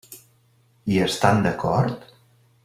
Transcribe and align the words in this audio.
Hi 0.93 0.97
estan 1.07 1.45
d'acord? 1.45 2.11